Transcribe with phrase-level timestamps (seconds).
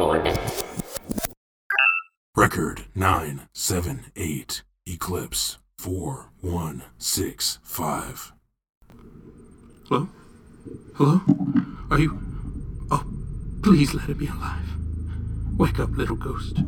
[0.00, 0.38] orbit.
[2.36, 4.62] Record 978.
[4.86, 8.32] Eclipse 4165.
[9.88, 10.08] Hello?
[10.94, 11.20] Hello?
[11.90, 12.18] Are you.
[12.90, 13.04] Oh,
[13.62, 14.68] please let it be alive.
[15.56, 16.58] Wake up, little ghost.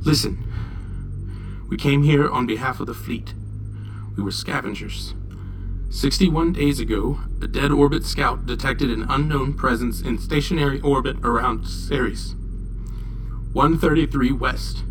[0.00, 0.42] Listen,
[1.68, 3.34] we came here on behalf of the fleet.
[4.16, 5.14] We were scavengers.
[5.90, 11.68] 61 days ago, a dead orbit scout detected an unknown presence in stationary orbit around
[11.68, 12.34] Ceres.
[13.52, 14.82] 133 West.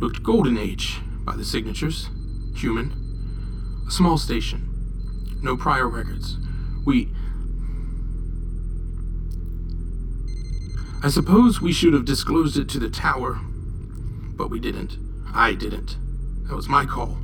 [0.00, 2.08] Looked Golden Age by the signatures.
[2.56, 3.84] Human.
[3.86, 5.38] A small station.
[5.42, 6.38] No prior records.
[6.86, 7.12] We.
[11.02, 13.40] I suppose we should have disclosed it to the tower,
[14.36, 14.96] but we didn't.
[15.34, 15.98] I didn't.
[16.48, 17.18] That was my call.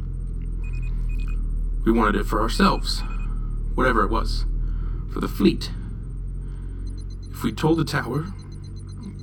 [1.87, 3.03] We wanted it for ourselves,
[3.75, 4.45] whatever it was,
[5.15, 5.71] for the fleet.
[7.31, 8.27] If we told the tower,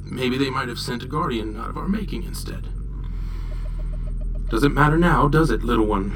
[0.05, 2.65] maybe they might have sent a guardian out of our making instead.
[4.53, 6.15] Doesn't matter now, does it, little one?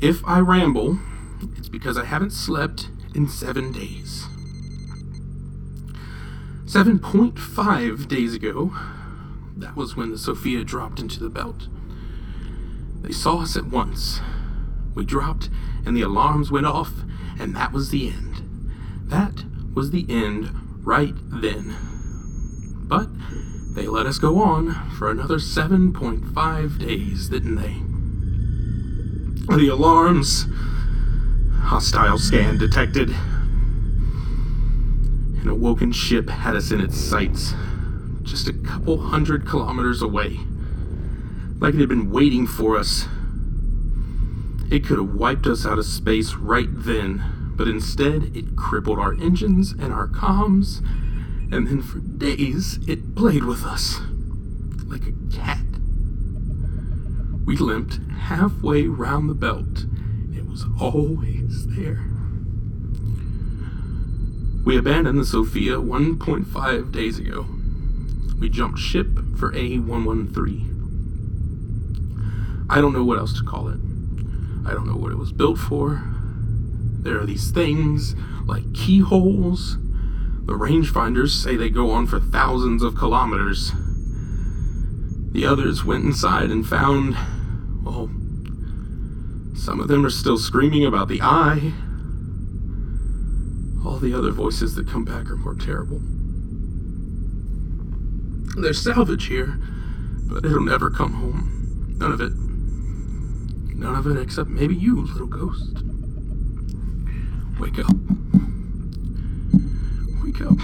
[0.00, 0.98] If I ramble,
[1.56, 4.26] it's because I haven't slept in seven days.
[6.64, 8.74] 7.5 days ago,
[9.56, 11.68] that was when the Sophia dropped into the belt.
[13.02, 14.20] They saw us at once.
[14.96, 15.50] We dropped,
[15.86, 16.90] and the alarms went off,
[17.38, 18.42] and that was the end.
[19.04, 20.50] That was the end
[20.84, 21.76] right then.
[22.88, 23.06] But
[23.74, 27.76] they let us go on for another 7.5 days, didn't they?
[29.56, 30.46] The alarms.
[31.62, 33.10] Hostile scan detected.
[35.40, 37.54] An awoken ship had us in its sights,
[38.22, 40.38] just a couple hundred kilometers away.
[41.58, 43.06] Like it had been waiting for us.
[44.70, 49.14] It could have wiped us out of space right then, but instead it crippled our
[49.14, 50.80] engines and our comms,
[51.52, 54.00] and then for days it played with us.
[54.86, 55.58] Like a cat.
[57.44, 59.86] We limped halfway round the belt.
[60.32, 62.06] It was always there.
[64.64, 67.46] We abandoned the Sophia 1.5 days ago.
[68.38, 70.70] We jumped ship for A113.
[72.70, 73.80] I don't know what else to call it.
[74.64, 76.02] I don't know what it was built for.
[77.00, 78.14] There are these things
[78.46, 79.76] like keyholes.
[80.46, 83.72] The rangefinders say they go on for thousands of kilometers.
[85.32, 87.16] The others went inside and found,
[87.84, 88.10] well,
[89.54, 91.72] some of them are still screaming about the eye.
[93.84, 96.00] All the other voices that come back are more terrible.
[98.60, 99.58] There's salvage here,
[100.24, 101.96] but it'll never come home.
[101.98, 102.32] None of it.
[103.78, 105.82] None of it except maybe you, little ghost.
[107.58, 107.94] Wake up.
[110.42, 110.58] Up.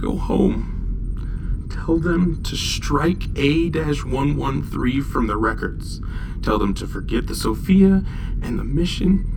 [0.00, 1.68] Go home.
[1.72, 6.00] Tell them to strike A 113 from the records.
[6.42, 8.04] Tell them to forget the Sophia
[8.42, 9.32] and the mission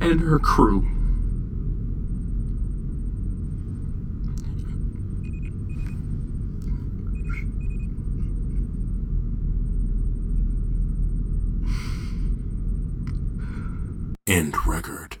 [0.00, 0.86] and her crew.
[14.26, 15.18] End record.